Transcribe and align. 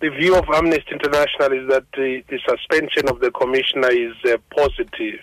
the 0.00 0.10
view 0.10 0.36
of 0.36 0.44
Amnesty 0.54 0.92
International 0.92 1.52
is 1.52 1.68
that 1.68 1.84
the, 1.94 2.22
the 2.28 2.38
suspension 2.48 3.08
of 3.08 3.20
the 3.20 3.30
commissioner 3.32 3.90
is 3.90 4.14
a 4.26 4.38
positive, 4.54 5.20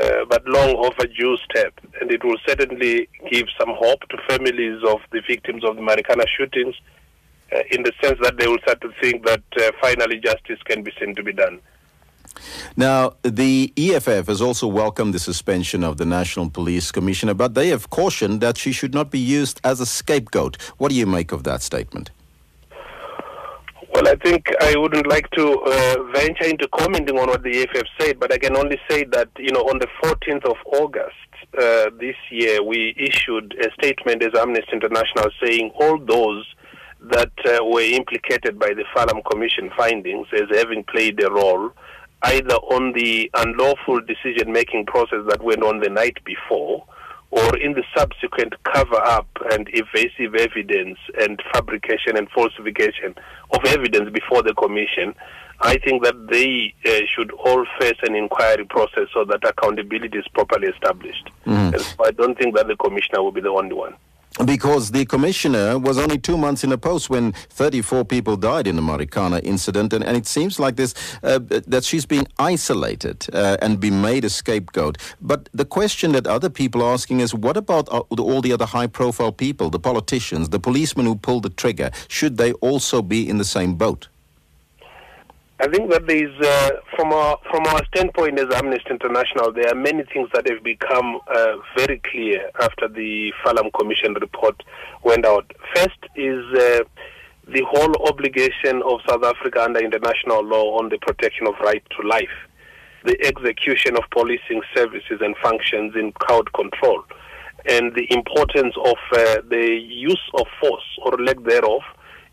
uh, 0.00 0.24
but 0.28 0.46
long 0.46 0.74
overdue 0.76 1.36
step, 1.50 1.74
and 2.00 2.10
it 2.10 2.24
will 2.24 2.38
certainly 2.46 3.08
give 3.30 3.46
some 3.58 3.74
hope 3.76 4.00
to 4.08 4.16
families 4.28 4.82
of 4.88 5.00
the 5.12 5.20
victims 5.26 5.64
of 5.64 5.76
the 5.76 5.82
Marikana 5.82 6.24
shootings, 6.38 6.74
uh, 7.52 7.58
in 7.70 7.82
the 7.82 7.92
sense 8.02 8.18
that 8.22 8.38
they 8.38 8.46
will 8.46 8.58
start 8.62 8.80
to 8.80 8.90
think 9.02 9.26
that 9.26 9.42
uh, 9.60 9.70
finally 9.82 10.18
justice 10.18 10.58
can 10.64 10.82
be 10.82 10.92
seen 10.98 11.14
to 11.14 11.22
be 11.22 11.32
done. 11.32 11.60
Now, 12.76 13.16
the 13.22 13.72
EFF 13.76 14.28
has 14.28 14.40
also 14.40 14.66
welcomed 14.66 15.12
the 15.12 15.18
suspension 15.18 15.84
of 15.84 15.98
the 15.98 16.06
National 16.06 16.48
Police 16.48 16.92
Commissioner, 16.92 17.34
but 17.34 17.54
they 17.54 17.68
have 17.68 17.90
cautioned 17.90 18.40
that 18.40 18.56
she 18.56 18.72
should 18.72 18.94
not 18.94 19.10
be 19.10 19.18
used 19.18 19.60
as 19.64 19.80
a 19.80 19.86
scapegoat. 19.86 20.56
What 20.78 20.90
do 20.90 20.94
you 20.94 21.06
make 21.06 21.32
of 21.32 21.44
that 21.44 21.60
statement? 21.60 22.12
Well, 24.00 24.14
I 24.14 24.16
think 24.24 24.46
I 24.62 24.78
wouldn't 24.78 25.06
like 25.08 25.30
to 25.32 25.60
uh, 25.60 25.96
venture 26.14 26.46
into 26.46 26.66
commenting 26.68 27.18
on 27.18 27.28
what 27.28 27.42
the 27.42 27.50
EFF 27.60 27.86
said, 28.00 28.18
but 28.18 28.32
I 28.32 28.38
can 28.38 28.56
only 28.56 28.80
say 28.88 29.04
that, 29.12 29.28
you 29.36 29.52
know, 29.52 29.60
on 29.60 29.78
the 29.78 29.88
14th 30.02 30.46
of 30.46 30.56
August 30.64 31.12
uh, 31.58 31.90
this 32.00 32.16
year, 32.30 32.62
we 32.62 32.94
issued 32.96 33.54
a 33.60 33.70
statement 33.74 34.22
as 34.22 34.30
Amnesty 34.40 34.72
International 34.72 35.28
saying 35.44 35.72
all 35.78 35.98
those 35.98 36.46
that 37.10 37.32
uh, 37.44 37.62
were 37.62 37.82
implicated 37.82 38.58
by 38.58 38.68
the 38.68 38.84
Farlam 38.96 39.22
Commission 39.30 39.70
findings 39.76 40.28
as 40.32 40.48
having 40.50 40.82
played 40.84 41.22
a 41.22 41.30
role 41.30 41.70
either 42.22 42.54
on 42.54 42.94
the 42.94 43.30
unlawful 43.34 44.00
decision 44.00 44.50
making 44.50 44.86
process 44.86 45.26
that 45.28 45.44
went 45.44 45.62
on 45.62 45.80
the 45.80 45.90
night 45.90 46.16
before 46.24 46.86
or 47.30 47.56
in 47.58 47.74
the 47.74 47.84
subsequent 47.96 48.54
cover 48.64 48.96
up 48.96 49.28
and 49.52 49.68
evasive 49.72 50.34
evidence 50.34 50.98
and 51.20 51.40
fabrication 51.52 52.16
and 52.16 52.28
falsification 52.30 53.14
of 53.52 53.64
evidence 53.66 54.10
before 54.10 54.42
the 54.42 54.54
commission, 54.54 55.14
I 55.60 55.78
think 55.78 56.02
that 56.04 56.28
they 56.28 56.74
uh, 56.86 57.00
should 57.14 57.30
all 57.32 57.66
face 57.78 57.98
an 58.02 58.14
inquiry 58.16 58.64
process 58.64 59.08
so 59.14 59.24
that 59.26 59.46
accountability 59.46 60.18
is 60.18 60.26
properly 60.34 60.68
established. 60.68 61.30
Mm. 61.46 61.74
And 61.74 61.80
so 61.80 62.04
I 62.04 62.10
don't 62.12 62.36
think 62.38 62.56
that 62.56 62.66
the 62.66 62.76
commissioner 62.76 63.22
will 63.22 63.32
be 63.32 63.42
the 63.42 63.50
only 63.50 63.74
one 63.74 63.94
because 64.44 64.90
the 64.90 65.04
commissioner 65.04 65.78
was 65.78 65.98
only 65.98 66.18
two 66.18 66.36
months 66.36 66.64
in 66.64 66.72
a 66.72 66.78
post 66.78 67.10
when 67.10 67.32
34 67.32 68.04
people 68.04 68.36
died 68.36 68.66
in 68.66 68.76
the 68.76 68.82
Marikana 68.82 69.40
incident, 69.44 69.92
and, 69.92 70.04
and 70.04 70.16
it 70.16 70.26
seems 70.26 70.58
like 70.58 70.76
this 70.76 70.94
uh, 71.22 71.38
that 71.66 71.84
she's 71.84 72.06
being 72.06 72.26
isolated 72.38 73.26
uh, 73.32 73.56
and 73.62 73.80
being 73.80 74.00
made 74.00 74.24
a 74.24 74.30
scapegoat. 74.30 74.98
But 75.20 75.48
the 75.52 75.64
question 75.64 76.12
that 76.12 76.26
other 76.26 76.50
people 76.50 76.82
are 76.82 76.92
asking 76.92 77.20
is, 77.20 77.34
what 77.34 77.56
about 77.56 77.88
all 77.88 78.40
the 78.40 78.52
other 78.52 78.66
high-profile 78.66 79.32
people, 79.32 79.70
the 79.70 79.78
politicians, 79.78 80.48
the 80.48 80.60
policemen 80.60 81.06
who 81.06 81.16
pulled 81.16 81.42
the 81.42 81.50
trigger? 81.50 81.90
Should 82.08 82.36
they 82.36 82.52
also 82.54 83.02
be 83.02 83.28
in 83.28 83.38
the 83.38 83.44
same 83.44 83.74
boat? 83.74 84.08
I 85.62 85.68
think 85.68 85.90
that 85.90 86.06
there 86.06 86.16
is, 86.16 86.34
uh, 86.40 86.70
from 86.96 87.12
our 87.12 87.36
from 87.50 87.66
our 87.66 87.84
standpoint 87.92 88.38
as 88.38 88.46
Amnesty 88.54 88.88
International, 88.88 89.52
there 89.52 89.68
are 89.68 89.74
many 89.74 90.04
things 90.04 90.30
that 90.32 90.48
have 90.48 90.64
become 90.64 91.20
uh, 91.28 91.56
very 91.76 92.00
clear 92.10 92.50
after 92.62 92.88
the 92.88 93.30
Farlam 93.44 93.70
Commission 93.78 94.14
report 94.14 94.62
went 95.04 95.26
out. 95.26 95.52
First 95.74 95.98
is 96.16 96.42
uh, 96.56 96.80
the 97.46 97.62
whole 97.68 97.94
obligation 98.08 98.80
of 98.86 99.00
South 99.06 99.22
Africa 99.22 99.64
under 99.64 99.80
international 99.80 100.42
law 100.42 100.78
on 100.78 100.88
the 100.88 100.96
protection 100.96 101.46
of 101.46 101.52
right 101.60 101.82
to 101.90 102.08
life, 102.08 102.36
the 103.04 103.20
execution 103.22 103.98
of 103.98 104.04
policing 104.12 104.62
services 104.74 105.20
and 105.20 105.36
functions 105.42 105.92
in 105.94 106.12
crowd 106.12 106.50
control, 106.54 107.04
and 107.68 107.94
the 107.94 108.06
importance 108.10 108.74
of 108.82 108.96
uh, 109.12 109.42
the 109.50 109.78
use 109.86 110.24
of 110.38 110.46
force 110.58 110.88
or 111.02 111.18
lack 111.18 111.42
thereof 111.42 111.82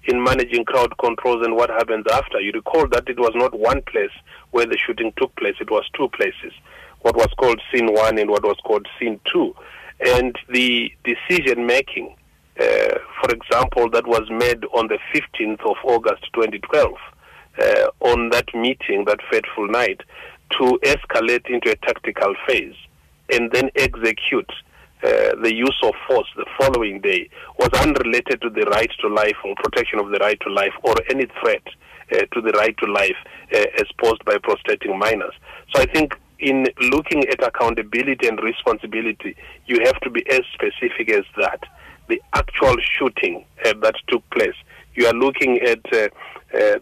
in 0.08 0.24
managing 0.24 0.66
crowd 0.66 0.98
controls 0.98 1.46
and 1.46 1.56
what 1.56 1.70
happens 1.70 2.06
after. 2.12 2.40
You 2.40 2.52
recall 2.54 2.88
that 2.88 3.08
it 3.08 3.20
was 3.20 3.32
not 3.36 3.58
one 3.58 3.82
place 3.84 4.12
where 4.52 4.66
the 4.66 4.78
shooting 4.78 5.14
took 5.18 5.36
place, 5.36 5.56
it 5.60 5.70
was 5.70 5.84
two 5.96 6.08
places. 6.10 6.54
What 7.02 7.16
was 7.16 7.28
called 7.38 7.62
scene 7.72 7.94
one 7.94 8.18
and 8.18 8.30
what 8.30 8.44
was 8.44 8.58
called 8.64 8.88
scene 9.00 9.20
two. 9.32 9.54
And 10.00 10.36
the 10.50 10.92
decision 11.04 11.66
making, 11.66 12.16
uh, 12.60 12.96
for 13.22 13.32
example, 13.32 13.90
that 13.92 14.08
was 14.08 14.30
made 14.30 14.64
on 14.74 14.88
the 14.88 15.00
15th 15.14 15.62
of 15.70 15.76
August 15.84 16.24
2012, 16.34 16.94
uh, 17.60 17.88
on 18.00 18.30
that 18.30 18.54
meeting, 18.54 19.06
that 19.06 19.20
fateful 19.30 19.68
night, 19.68 20.02
to 20.52 20.80
escalate 20.84 21.50
into 21.50 21.70
a 21.72 21.76
tactical 21.76 22.34
phase 22.48 22.76
and 23.30 23.52
then 23.52 23.70
execute 23.76 24.52
uh, 25.04 25.36
the 25.44 25.54
use 25.54 25.78
of 25.84 25.94
force 26.08 26.28
the 26.36 26.46
following 26.60 27.00
day 27.02 27.30
was 27.60 27.70
unrelated 27.82 28.42
to 28.42 28.50
the 28.50 28.66
right 28.72 28.90
to 29.00 29.08
life 29.08 29.36
or 29.46 29.54
protection 29.56 30.00
of 30.00 30.10
the 30.10 30.18
right 30.18 30.40
to 30.42 30.52
life 30.52 30.74
or 30.82 30.96
any 31.12 31.28
threat 31.40 31.62
uh, 32.12 32.20
to 32.34 32.42
the 32.42 32.52
right 32.54 32.76
to 32.80 32.92
life 32.92 33.16
uh, 33.54 33.66
as 33.80 33.86
posed 34.02 34.26
by 34.26 34.38
prostrating 34.40 34.98
miners. 34.98 35.34
So 35.74 35.82
I 35.82 35.86
think 35.86 36.20
in 36.40 36.68
looking 36.82 37.24
at 37.28 37.46
accountability 37.46 38.28
and 38.28 38.42
responsibility, 38.42 39.36
you 39.68 39.82
have 39.84 40.00
to 40.02 40.10
be 40.10 40.28
as 40.32 40.42
specific 40.54 41.12
as 41.12 41.26
that. 41.38 41.62
The 42.08 42.22
actual 42.34 42.78
shooting 42.98 43.46
uh, 43.66 43.74
that 43.82 43.96
took 44.08 44.28
place, 44.32 44.56
you 44.96 45.06
are 45.06 45.14
looking 45.14 45.60
at 45.60 45.86
uh, 45.94 46.10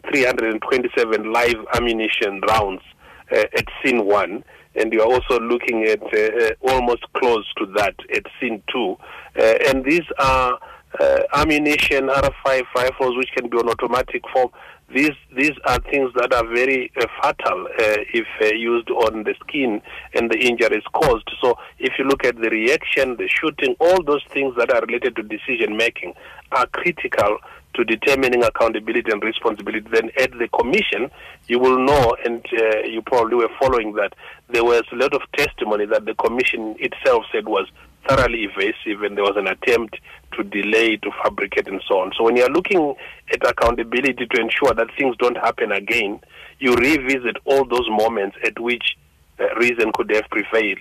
327 0.10 1.34
live 1.34 1.66
ammunition 1.74 2.40
rounds 2.48 2.84
at 3.32 3.66
scene 3.84 4.06
one 4.06 4.44
and 4.76 4.92
you're 4.92 5.06
also 5.06 5.40
looking 5.40 5.84
at 5.84 6.02
uh, 6.02 6.18
uh, 6.18 6.74
almost 6.74 7.04
close 7.14 7.46
to 7.58 7.66
that 7.78 7.96
at 8.14 8.24
scene 8.40 8.62
two. 8.72 8.98
Uh, 9.38 9.56
and 9.68 9.84
these 9.86 10.04
are 10.20 10.60
uh, 11.00 11.20
ammunition, 11.36 12.08
R5 12.08 12.64
rifles, 12.76 13.18
which 13.18 13.30
can 13.36 13.50
be 13.50 13.58
on 13.58 13.70
automatic 13.70 14.24
form. 14.34 14.50
These 14.94 15.16
these 15.36 15.54
are 15.66 15.80
things 15.80 16.12
that 16.16 16.32
are 16.32 16.48
very 16.48 16.92
uh, 16.96 17.08
fatal 17.22 17.66
uh, 17.66 18.04
if 18.14 18.28
used 18.56 18.90
on 18.92 19.24
the 19.24 19.34
skin 19.42 19.82
and 20.14 20.30
the 20.30 20.38
injury 20.38 20.78
is 20.78 20.84
caused. 20.94 21.30
So 21.42 21.58
if 21.80 21.94
you 21.98 22.06
look 22.06 22.24
at 22.24 22.36
the 22.36 22.50
reaction, 22.50 23.18
the 23.18 23.28
shooting, 23.28 23.76
all 23.80 24.04
those 24.04 24.24
things 24.32 24.56
that 24.58 24.72
are 24.72 24.82
related 24.82 25.16
to 25.16 25.24
decision 25.24 25.76
making 25.76 26.14
are 26.52 26.68
critical 26.68 27.40
to 27.74 27.84
determining 27.84 28.44
accountability 28.44 29.12
and 29.12 29.24
responsibility, 29.24 29.88
then 29.92 30.12
at 30.18 30.32
the 30.32 30.48
commission, 30.50 31.12
you 31.48 31.60
will 31.60 31.78
know, 31.78 32.16
and 32.24 32.46
uh, 32.54 32.80
you 32.80 33.02
probably 33.02 33.36
were 33.36 33.50
following 33.60 33.94
that, 33.96 34.14
there 34.50 34.64
was 34.64 34.84
a 34.92 34.96
lot 34.96 35.14
of 35.14 35.22
testimony 35.36 35.86
that 35.86 36.06
the 36.06 36.14
commission 36.16 36.76
itself 36.80 37.26
said 37.32 37.48
was 37.48 37.68
thoroughly 38.08 38.44
evasive 38.44 39.02
and 39.02 39.18
there 39.18 39.24
was 39.24 39.36
an 39.36 39.48
attempt 39.48 39.98
to 40.34 40.44
delay, 40.44 40.96
to 40.98 41.12
fabricate, 41.24 41.68
and 41.68 41.82
so 41.88 42.00
on. 42.00 42.12
So 42.18 42.24
when 42.24 42.36
you're 42.36 42.50
looking 42.50 42.96
at 43.32 43.50
accountability 43.50 44.26
to 44.26 44.40
ensure 44.42 44.74
that 44.76 44.88
things 44.98 45.16
don't 45.18 45.38
happen 45.38 45.72
again, 45.72 46.20
you 46.60 46.74
revisit 46.76 47.38
all 47.46 47.66
those 47.66 47.88
moments 47.90 48.38
at 48.44 48.60
which 48.60 48.98
uh, 49.40 49.54
reason 49.56 49.92
could 49.94 50.10
have 50.12 50.30
prevailed 50.30 50.80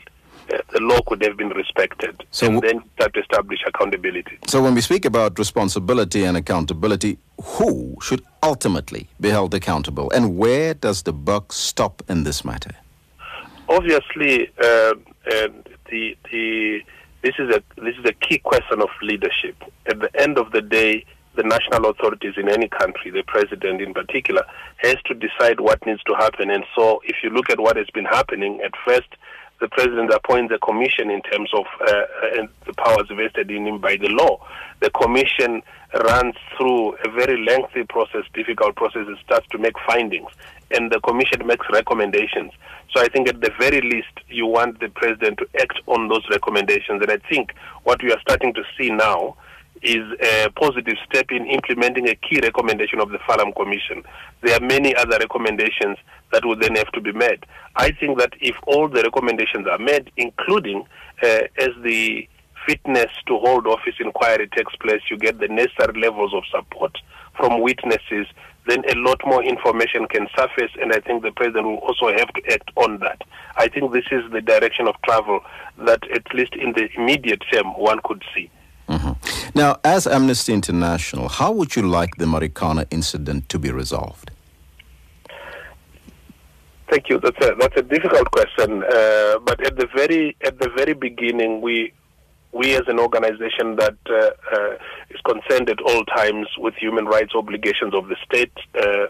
uh, 0.52 0.58
the 0.72 0.80
law 0.80 1.00
could 1.06 1.22
have 1.22 1.36
been 1.36 1.48
respected 1.50 2.22
so 2.30 2.46
and 2.46 2.60
then 2.60 2.82
start 2.96 3.14
to 3.14 3.20
establish 3.20 3.60
accountability. 3.66 4.38
So 4.46 4.62
when 4.62 4.74
we 4.74 4.82
speak 4.82 5.04
about 5.04 5.38
responsibility 5.38 6.24
and 6.24 6.36
accountability, 6.36 7.18
who 7.42 7.96
should 8.02 8.22
ultimately 8.42 9.08
be 9.20 9.30
held 9.30 9.54
accountable 9.54 10.10
and 10.10 10.36
where 10.36 10.74
does 10.74 11.02
the 11.02 11.12
buck 11.12 11.52
stop 11.52 12.02
in 12.08 12.24
this 12.24 12.44
matter? 12.44 12.72
Obviously, 13.68 14.50
uh, 14.62 14.92
the, 15.24 16.16
the, 16.30 16.82
this, 17.22 17.34
is 17.38 17.54
a, 17.54 17.62
this 17.80 17.96
is 17.96 18.04
a 18.04 18.12
key 18.12 18.38
question 18.38 18.82
of 18.82 18.90
leadership. 19.00 19.56
At 19.86 20.00
the 20.00 20.10
end 20.20 20.36
of 20.36 20.52
the 20.52 20.60
day, 20.60 21.06
the 21.36 21.42
national 21.42 21.90
authorities 21.90 22.34
in 22.36 22.48
any 22.48 22.68
country, 22.68 23.10
the 23.10 23.22
president 23.24 23.80
in 23.80 23.92
particular, 23.92 24.44
has 24.78 24.96
to 25.06 25.14
decide 25.14 25.60
what 25.60 25.84
needs 25.86 26.02
to 26.04 26.14
happen. 26.14 26.50
And 26.50 26.64
so, 26.76 27.00
if 27.04 27.16
you 27.22 27.30
look 27.30 27.50
at 27.50 27.60
what 27.60 27.76
has 27.76 27.88
been 27.90 28.04
happening, 28.04 28.60
at 28.64 28.72
first 28.86 29.08
the 29.60 29.68
president 29.68 30.12
appoints 30.12 30.52
a 30.52 30.58
commission 30.58 31.10
in 31.10 31.22
terms 31.22 31.50
of 31.54 31.64
uh, 31.80 31.92
uh 31.92 32.46
the 32.66 32.72
powers 32.74 33.06
vested 33.08 33.50
in 33.50 33.66
him 33.66 33.78
by 33.78 33.96
the 33.96 34.08
law. 34.08 34.44
The 34.80 34.90
commission 34.90 35.62
runs 36.06 36.34
through 36.56 36.96
a 37.04 37.10
very 37.10 37.42
lengthy 37.44 37.84
process, 37.84 38.24
difficult 38.34 38.74
process. 38.74 39.06
It 39.08 39.18
starts 39.24 39.46
to 39.52 39.58
make 39.58 39.74
findings, 39.86 40.28
and 40.72 40.90
the 40.90 41.00
commission 41.00 41.46
makes 41.46 41.66
recommendations. 41.72 42.52
So 42.92 43.00
I 43.00 43.08
think 43.08 43.28
at 43.28 43.40
the 43.40 43.52
very 43.58 43.80
least, 43.80 44.12
you 44.28 44.46
want 44.46 44.80
the 44.80 44.88
president 44.88 45.38
to 45.38 45.48
act 45.60 45.80
on 45.86 46.08
those 46.08 46.26
recommendations. 46.30 47.00
And 47.02 47.10
I 47.10 47.18
think 47.28 47.54
what 47.84 48.02
we 48.02 48.12
are 48.12 48.20
starting 48.20 48.52
to 48.54 48.64
see 48.76 48.90
now 48.90 49.36
is 49.84 50.04
a 50.20 50.50
positive 50.50 50.96
step 51.08 51.30
in 51.30 51.46
implementing 51.46 52.08
a 52.08 52.14
key 52.16 52.40
recommendation 52.42 53.00
of 53.00 53.10
the 53.10 53.18
Farlam 53.18 53.54
Commission. 53.54 54.02
There 54.42 54.56
are 54.56 54.64
many 54.64 54.94
other 54.96 55.18
recommendations 55.18 55.98
that 56.32 56.44
would 56.44 56.60
then 56.60 56.74
have 56.76 56.90
to 56.92 57.00
be 57.00 57.12
made. 57.12 57.44
I 57.76 57.92
think 57.92 58.18
that 58.18 58.32
if 58.40 58.56
all 58.66 58.88
the 58.88 59.02
recommendations 59.02 59.66
are 59.66 59.78
made, 59.78 60.10
including 60.16 60.86
uh, 61.22 61.42
as 61.58 61.70
the 61.82 62.28
fitness 62.66 63.10
to 63.26 63.38
hold 63.38 63.66
office 63.66 63.94
inquiry 64.00 64.48
takes 64.48 64.74
place, 64.76 65.02
you 65.10 65.18
get 65.18 65.38
the 65.38 65.48
necessary 65.48 66.00
levels 66.00 66.32
of 66.32 66.44
support 66.50 66.96
from 67.36 67.60
witnesses, 67.60 68.26
then 68.66 68.82
a 68.88 68.94
lot 68.96 69.20
more 69.26 69.42
information 69.44 70.06
can 70.08 70.26
surface, 70.36 70.70
and 70.80 70.92
I 70.92 71.00
think 71.00 71.22
the 71.22 71.32
president 71.32 71.66
will 71.66 71.78
also 71.78 72.08
have 72.08 72.32
to 72.32 72.52
act 72.52 72.70
on 72.76 72.98
that. 73.00 73.20
I 73.56 73.68
think 73.68 73.92
this 73.92 74.06
is 74.10 74.22
the 74.32 74.40
direction 74.40 74.88
of 74.88 74.94
travel 75.02 75.40
that, 75.78 76.10
at 76.10 76.34
least 76.34 76.54
in 76.54 76.72
the 76.72 76.88
immediate 76.96 77.42
term, 77.52 77.78
one 77.78 78.00
could 78.04 78.22
see. 78.34 78.50
Now, 79.56 79.78
as 79.84 80.08
Amnesty 80.08 80.52
International, 80.52 81.28
how 81.28 81.52
would 81.52 81.76
you 81.76 81.82
like 81.82 82.16
the 82.16 82.24
Marikana 82.24 82.86
incident 82.90 83.48
to 83.50 83.58
be 83.60 83.70
resolved? 83.70 84.32
Thank 86.90 87.08
you. 87.08 87.20
That's 87.20 87.46
a 87.46 87.54
that's 87.54 87.76
a 87.76 87.82
difficult 87.82 88.30
question. 88.32 88.82
Uh, 88.82 89.38
but 89.38 89.64
at 89.64 89.76
the 89.76 89.86
very 89.94 90.36
at 90.44 90.58
the 90.58 90.70
very 90.76 90.92
beginning, 90.92 91.60
we 91.60 91.92
we 92.52 92.74
as 92.74 92.82
an 92.88 92.98
organization 92.98 93.76
that 93.76 93.96
uh, 94.10 94.30
uh, 94.56 94.74
is 95.10 95.20
concerned 95.24 95.70
at 95.70 95.80
all 95.80 96.04
times 96.04 96.48
with 96.58 96.74
human 96.74 97.06
rights 97.06 97.32
obligations 97.34 97.94
of 97.94 98.08
the 98.08 98.16
state, 98.24 98.52
uh, 98.74 99.06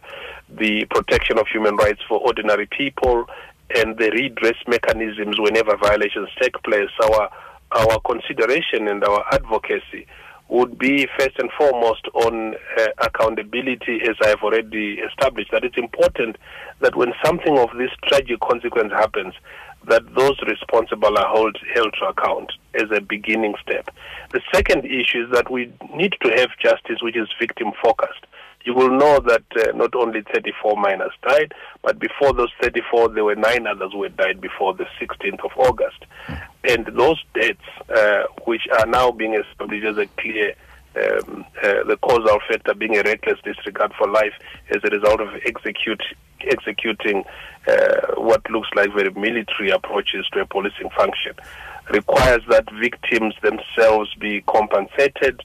the 0.49 0.85
protection 0.91 1.39
of 1.39 1.47
human 1.49 1.77
rights 1.77 2.01
for 2.07 2.21
ordinary 2.21 2.67
people, 2.67 3.25
and 3.77 3.97
the 3.97 4.11
redress 4.11 4.57
mechanisms 4.67 5.41
whenever 5.41 5.75
violations 5.79 6.29
take 6.39 6.63
place. 6.65 6.91
Our 7.03 7.31
our 7.73 7.99
consideration 8.01 8.89
and 8.89 9.03
our 9.03 9.25
advocacy 9.33 10.07
would 10.49 10.79
be 10.79 11.09
first 11.19 11.39
and 11.39 11.51
foremost 11.59 12.07
on 12.15 12.55
uh, 12.79 12.87
accountability, 12.99 14.01
as 14.03 14.17
I've 14.23 14.43
already 14.43 15.01
established. 15.01 15.51
That 15.53 15.65
it's 15.65 15.79
important 15.79 16.37
that 16.81 16.97
when 16.97 17.13
something 17.25 17.59
of 17.59 17.71
this 17.77 17.91
tragic 18.07 18.41
consequence 18.41 18.93
happens, 18.93 19.35
that 19.89 20.15
those 20.15 20.41
responsible 20.47 21.19
are 21.19 21.29
hold, 21.29 21.57
held 21.75 21.95
to 22.01 22.07
account 22.07 22.53
as 22.75 22.91
a 22.91 23.01
beginning 23.01 23.55
step. 23.63 23.91
The 24.33 24.41
second 24.53 24.85
issue 24.85 25.25
is 25.25 25.31
that 25.33 25.51
we 25.51 25.73
need 25.95 26.15
to 26.23 26.31
have 26.37 26.51
justice 26.59 27.03
which 27.03 27.17
is 27.17 27.29
victim 27.39 27.73
focused. 27.83 28.27
You 28.65 28.75
will 28.75 28.91
know 28.91 29.21
that 29.21 29.45
uh, 29.57 29.73
not 29.77 29.95
only 29.95 30.23
34 30.33 30.77
miners 30.77 31.13
died, 31.23 31.53
but 31.83 31.99
before 31.99 32.33
those 32.33 32.51
34, 32.63 33.11
there 33.11 33.25
were 33.25 33.37
nine 33.37 33.67
others 33.67 33.93
who 33.93 34.03
had 34.03 34.17
died 34.17 34.41
before 34.41 34.73
the 34.75 34.87
16th 35.01 35.45
of 35.45 35.51
August. 35.57 36.05
And 36.65 36.87
those 36.87 37.23
deaths, 37.35 37.61
uh, 37.95 38.23
which 38.47 38.63
are 38.79 38.87
now 38.87 39.11
being 39.11 39.35
established 39.35 39.85
as 39.85 39.99
a 39.99 40.07
clear 40.19 40.55
um, 40.97 41.45
uh, 41.63 41.83
the 41.85 41.99
causal 42.03 42.39
factor 42.49 42.75
being 42.75 42.97
a 42.97 43.03
reckless 43.03 43.39
disregard 43.45 43.93
for 43.99 44.09
life 44.09 44.33
as 44.71 44.79
a 44.85 44.91
result 44.91 45.21
of 45.21 45.29
execute, 45.45 46.03
executing 46.41 47.25
uh, 47.67 48.15
what 48.17 48.49
looks 48.51 48.69
like 48.77 48.95
very 48.95 49.11
military 49.11 49.71
approaches 49.71 50.27
to 50.33 50.41
a 50.41 50.47
policing 50.47 50.91
function, 50.97 51.33
requires 51.91 52.43
that 52.49 52.65
victims 52.81 53.35
themselves 53.43 54.15
be 54.21 54.43
compensated, 54.43 55.43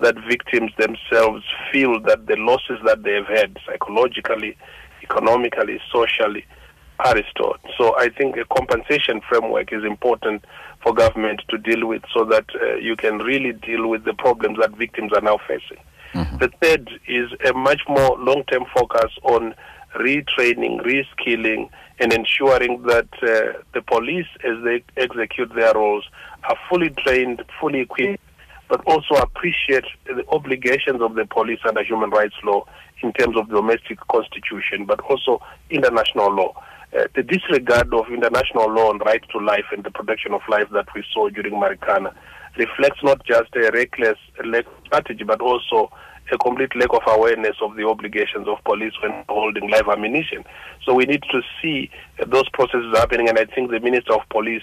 that 0.00 0.16
victims 0.28 0.72
themselves 0.78 1.44
feel 1.72 2.00
that 2.00 2.26
the 2.26 2.36
losses 2.36 2.78
that 2.84 3.02
they 3.02 3.14
have 3.14 3.26
had 3.26 3.56
psychologically, 3.66 4.56
economically, 5.02 5.80
socially, 5.92 6.44
are 7.04 7.14
restored. 7.14 7.60
So 7.78 7.96
I 7.98 8.08
think 8.10 8.36
a 8.36 8.44
compensation 8.44 9.20
framework 9.28 9.72
is 9.72 9.84
important 9.84 10.44
for 10.82 10.94
government 10.94 11.42
to 11.48 11.58
deal 11.58 11.86
with 11.86 12.02
so 12.14 12.24
that 12.26 12.44
uh, 12.54 12.74
you 12.76 12.96
can 12.96 13.18
really 13.18 13.52
deal 13.52 13.88
with 13.88 14.04
the 14.04 14.14
problems 14.14 14.58
that 14.60 14.76
victims 14.76 15.12
are 15.14 15.20
now 15.20 15.38
facing. 15.46 15.82
Mm-hmm. 16.14 16.38
The 16.38 16.50
third 16.60 16.90
is 17.06 17.30
a 17.48 17.52
much 17.52 17.82
more 17.88 18.18
long 18.18 18.44
term 18.50 18.64
focus 18.74 19.12
on 19.22 19.54
retraining, 19.94 20.80
reskilling, 20.82 21.68
and 21.98 22.12
ensuring 22.12 22.82
that 22.82 23.08
uh, 23.22 23.60
the 23.74 23.82
police, 23.82 24.26
as 24.44 24.62
they 24.64 24.82
execute 24.96 25.54
their 25.54 25.74
roles, 25.74 26.04
are 26.44 26.56
fully 26.68 26.90
trained, 26.90 27.44
fully 27.60 27.80
equipped, 27.80 28.22
but 28.70 28.80
also 28.86 29.16
appreciate 29.16 29.84
the 30.06 30.24
obligations 30.28 31.02
of 31.02 31.16
the 31.16 31.26
police 31.26 31.58
under 31.68 31.82
human 31.82 32.08
rights 32.10 32.36
law 32.44 32.64
in 33.02 33.12
terms 33.14 33.36
of 33.36 33.48
domestic 33.48 33.98
constitution, 34.08 34.86
but 34.86 35.00
also 35.00 35.42
international 35.70 36.32
law. 36.32 36.54
Uh, 36.96 37.04
the 37.16 37.22
disregard 37.22 37.92
of 37.92 38.06
international 38.08 38.72
law 38.72 38.90
on 38.90 38.98
right 39.00 39.22
to 39.30 39.38
life 39.38 39.64
and 39.72 39.82
the 39.84 39.90
protection 39.90 40.32
of 40.32 40.40
life 40.48 40.68
that 40.72 40.86
we 40.94 41.04
saw 41.12 41.28
during 41.28 41.54
Marikana 41.54 42.14
reflects 42.56 43.02
not 43.02 43.24
just 43.26 43.54
a 43.56 43.70
reckless 43.72 44.18
strategy, 44.86 45.24
but 45.24 45.40
also 45.40 45.90
a 46.32 46.38
complete 46.38 46.74
lack 46.76 46.92
of 46.92 47.02
awareness 47.08 47.56
of 47.60 47.74
the 47.74 47.84
obligations 47.86 48.46
of 48.46 48.62
police 48.64 48.92
when 49.02 49.24
holding 49.28 49.68
live 49.68 49.88
ammunition. 49.88 50.44
So 50.84 50.94
we 50.94 51.06
need 51.06 51.22
to 51.32 51.42
see 51.60 51.90
those 52.24 52.48
processes 52.50 52.94
happening, 52.94 53.28
and 53.28 53.38
I 53.38 53.46
think 53.46 53.70
the 53.70 53.80
Minister 53.80 54.14
of 54.14 54.20
Police 54.30 54.62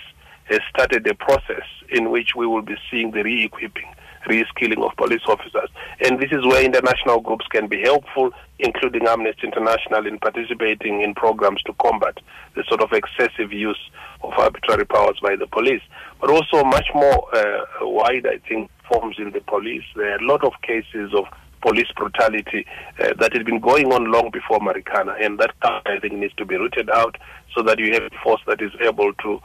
has 0.49 0.59
started 0.69 1.05
a 1.07 1.15
process 1.15 1.63
in 1.89 2.09
which 2.09 2.35
we 2.35 2.47
will 2.47 2.61
be 2.61 2.75
seeing 2.89 3.11
the 3.11 3.23
re-equipping 3.23 3.93
reskilling 4.27 4.85
of 4.85 4.95
police 4.97 5.21
officers. 5.27 5.69
And 6.01 6.19
this 6.19 6.31
is 6.31 6.45
where 6.45 6.63
international 6.63 7.21
groups 7.21 7.45
can 7.47 7.67
be 7.67 7.81
helpful, 7.81 8.31
including 8.59 9.07
Amnesty 9.07 9.47
International, 9.47 10.05
in 10.05 10.19
participating 10.19 11.01
in 11.01 11.15
programs 11.15 11.61
to 11.63 11.73
combat 11.81 12.17
the 12.55 12.63
sort 12.67 12.81
of 12.81 12.91
excessive 12.91 13.51
use 13.51 13.79
of 14.21 14.33
arbitrary 14.37 14.85
powers 14.85 15.19
by 15.21 15.35
the 15.35 15.47
police. 15.47 15.81
But 16.19 16.29
also 16.29 16.63
much 16.63 16.87
more 16.93 17.35
uh, 17.35 17.65
wide, 17.81 18.27
I 18.27 18.39
think, 18.47 18.69
forms 18.91 19.17
in 19.17 19.31
the 19.31 19.41
police. 19.41 19.83
There 19.95 20.11
are 20.11 20.17
a 20.17 20.25
lot 20.25 20.43
of 20.43 20.53
cases 20.61 21.13
of 21.13 21.25
police 21.61 21.91
brutality 21.95 22.65
uh, 22.99 23.13
that 23.19 23.33
had 23.33 23.45
been 23.45 23.59
going 23.59 23.91
on 23.91 24.11
long 24.11 24.29
before 24.31 24.59
Marikana, 24.59 25.23
and 25.23 25.39
that 25.39 25.51
I 25.61 25.99
think 25.99 26.13
needs 26.13 26.33
to 26.35 26.45
be 26.45 26.55
rooted 26.55 26.89
out 26.89 27.17
so 27.55 27.63
that 27.63 27.79
you 27.79 27.93
have 27.93 28.03
a 28.03 28.09
force 28.23 28.41
that 28.47 28.61
is 28.61 28.71
able 28.81 29.13
to 29.13 29.41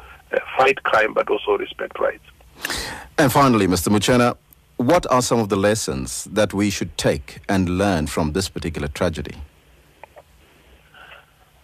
fight 0.57 0.83
crime 0.83 1.15
but 1.15 1.29
also 1.29 1.59
respect 1.59 1.99
rights. 1.99 2.25
And 3.19 3.31
finally, 3.31 3.67
Mr. 3.67 3.89
Muchena, 3.89 4.37
what 4.77 5.11
are 5.11 5.23
some 5.23 5.39
of 5.39 5.49
the 5.49 5.57
lessons 5.57 6.25
that 6.33 6.53
we 6.55 6.71
should 6.71 6.97
take 6.97 7.41
and 7.49 7.79
learn 7.79 8.07
from 8.07 8.33
this 8.33 8.49
particular 8.49 8.89
tragedy? 8.89 9.35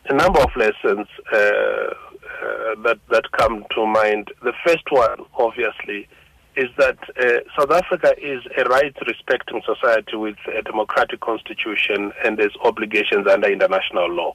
A 0.08 0.14
number 0.14 0.40
of 0.40 0.50
lessons 0.56 1.06
uh, 1.32 1.36
uh, 1.36 2.74
that 2.84 2.98
that 3.10 3.24
come 3.32 3.64
to 3.74 3.86
mind. 3.86 4.32
The 4.42 4.52
first 4.64 4.84
one, 4.90 5.24
obviously, 5.36 6.08
is 6.56 6.68
that 6.78 6.98
uh, 7.18 7.40
South 7.58 7.70
Africa 7.70 8.14
is 8.16 8.42
a 8.56 8.64
rights 8.68 8.98
respecting 9.06 9.62
society 9.66 10.16
with 10.16 10.36
a 10.56 10.62
democratic 10.62 11.20
constitution 11.20 12.12
and 12.24 12.38
its 12.40 12.54
obligations 12.64 13.26
under 13.26 13.50
international 13.50 14.08
law. 14.10 14.34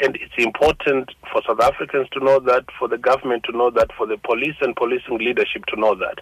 And 0.00 0.16
it's 0.16 0.34
important 0.38 1.10
for 1.32 1.40
South 1.46 1.60
Africans 1.60 2.08
to 2.10 2.20
know 2.20 2.40
that, 2.40 2.64
for 2.78 2.88
the 2.88 2.98
government 2.98 3.44
to 3.44 3.56
know 3.56 3.70
that, 3.70 3.90
for 3.96 4.06
the 4.06 4.18
police 4.18 4.56
and 4.60 4.74
policing 4.74 5.18
leadership 5.18 5.66
to 5.66 5.80
know 5.80 5.94
that, 5.94 6.18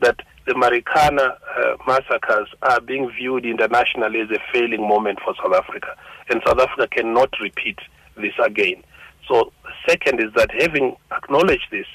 that 0.00 0.20
the 0.46 0.52
Marikana 0.52 1.36
uh, 1.56 1.76
massacres 1.86 2.48
are 2.62 2.80
being 2.80 3.10
viewed 3.10 3.46
internationally 3.46 4.20
as 4.20 4.30
a 4.30 4.38
failing 4.52 4.86
moment 4.86 5.20
for 5.24 5.34
South 5.42 5.54
Africa. 5.54 5.96
And 6.28 6.42
South 6.46 6.60
Africa 6.60 6.88
cannot 6.88 7.30
repeat 7.40 7.78
this 8.16 8.34
again. 8.44 8.82
So, 9.26 9.52
second 9.88 10.20
is 10.20 10.30
that 10.36 10.50
having 10.60 10.96
acknowledged 11.10 11.68
this, 11.70 11.86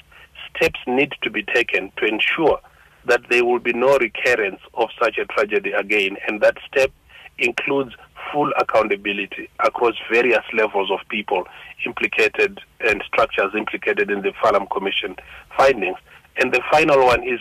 steps 0.56 0.80
need 0.88 1.14
to 1.22 1.30
be 1.30 1.44
taken 1.44 1.92
to 1.96 2.06
ensure 2.06 2.60
that 3.06 3.22
there 3.30 3.44
will 3.44 3.60
be 3.60 3.72
no 3.72 3.96
recurrence 3.98 4.60
of 4.74 4.88
such 5.00 5.16
a 5.18 5.24
tragedy 5.26 5.70
again. 5.72 6.16
And 6.26 6.40
that 6.40 6.56
step 6.66 6.90
includes 7.38 7.94
full 8.32 8.50
accountability 8.58 9.48
across 9.60 9.94
various 10.10 10.44
levels 10.52 10.90
of 10.90 11.00
people 11.08 11.46
implicated 11.84 12.60
and 12.80 13.02
structures 13.06 13.52
implicated 13.56 14.10
in 14.10 14.22
the 14.22 14.30
Farlam 14.42 14.70
Commission 14.70 15.16
findings. 15.56 15.96
And 16.36 16.52
the 16.52 16.62
final 16.70 17.04
one 17.04 17.22
is 17.26 17.40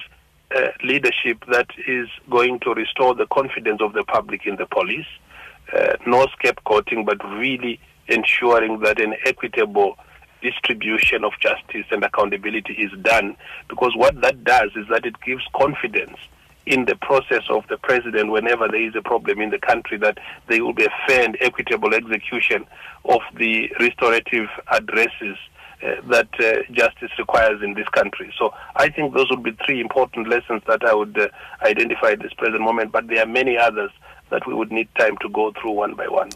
uh, 0.55 0.69
leadership 0.83 1.43
that 1.51 1.67
is 1.87 2.07
going 2.29 2.59
to 2.61 2.73
restore 2.73 3.13
the 3.15 3.27
confidence 3.27 3.81
of 3.81 3.93
the 3.93 4.03
public 4.03 4.45
in 4.45 4.55
the 4.55 4.65
police. 4.65 5.05
Uh, 5.73 5.95
no 6.07 6.25
scapegoating, 6.27 7.05
but 7.05 7.23
really 7.37 7.79
ensuring 8.07 8.79
that 8.79 8.99
an 8.99 9.13
equitable 9.25 9.97
distribution 10.41 11.23
of 11.23 11.33
justice 11.39 11.85
and 11.91 12.03
accountability 12.03 12.73
is 12.73 12.91
done. 13.01 13.35
Because 13.67 13.91
what 13.95 14.19
that 14.21 14.43
does 14.43 14.71
is 14.75 14.87
that 14.89 15.05
it 15.05 15.15
gives 15.21 15.43
confidence 15.55 16.17
in 16.69 16.85
the 16.85 16.95
process 16.97 17.41
of 17.49 17.67
the 17.67 17.77
president 17.77 18.31
whenever 18.31 18.67
there 18.67 18.87
is 18.87 18.95
a 18.95 19.01
problem 19.01 19.41
in 19.41 19.49
the 19.49 19.57
country 19.57 19.97
that 19.97 20.19
there 20.47 20.63
will 20.63 20.73
be 20.73 20.85
a 20.85 20.93
fair 21.07 21.25
and 21.25 21.35
equitable 21.41 21.95
execution 21.95 22.63
of 23.05 23.21
the 23.37 23.71
restorative 23.79 24.47
addresses 24.71 25.35
uh, 25.81 25.95
that 26.07 26.29
uh, 26.39 26.61
justice 26.71 27.09
requires 27.17 27.63
in 27.63 27.73
this 27.73 27.87
country. 27.89 28.31
So 28.37 28.53
I 28.75 28.89
think 28.89 29.15
those 29.15 29.31
would 29.31 29.41
be 29.41 29.57
three 29.65 29.81
important 29.81 30.29
lessons 30.29 30.61
that 30.67 30.83
I 30.85 30.93
would 30.93 31.19
uh, 31.19 31.29
identify 31.63 32.11
at 32.11 32.21
this 32.21 32.33
present 32.33 32.61
moment, 32.61 32.91
but 32.91 33.07
there 33.07 33.23
are 33.23 33.25
many 33.25 33.57
others 33.57 33.89
that 34.29 34.45
we 34.45 34.53
would 34.53 34.71
need 34.71 34.89
time 34.99 35.17
to 35.21 35.29
go 35.29 35.51
through 35.59 35.71
one 35.71 35.95
by 35.95 36.07
one. 36.07 36.29